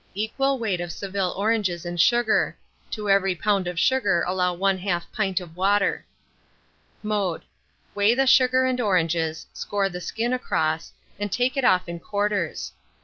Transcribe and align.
Equal 0.15 0.57
weight 0.57 0.81
of 0.81 0.91
Seville 0.91 1.31
oranges 1.37 1.85
and 1.85 2.01
sugar; 2.01 2.57
to 2.89 3.07
every 3.07 3.35
lb. 3.35 3.69
of 3.69 3.79
sugar 3.79 4.23
allow 4.25 4.55
1/2 4.57 5.03
pint 5.13 5.39
of 5.39 5.55
water. 5.55 6.07
Mode. 7.03 7.43
Weigh 7.93 8.15
the 8.15 8.25
sugar 8.25 8.65
and 8.65 8.81
oranges, 8.81 9.45
score 9.53 9.89
the 9.89 10.01
skin 10.01 10.33
across, 10.33 10.91
and 11.19 11.31
take 11.31 11.55
it 11.55 11.63
off 11.63 11.87
in 11.87 11.99
quarters. 11.99 12.71